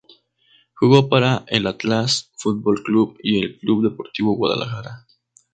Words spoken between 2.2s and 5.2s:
Fútbol Club y el Club Deportivo Guadalajara.